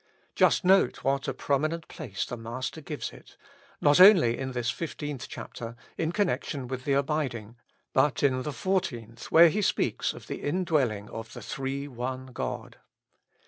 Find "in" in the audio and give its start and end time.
4.35-4.53, 5.95-6.11, 8.23-8.41, 10.41-10.63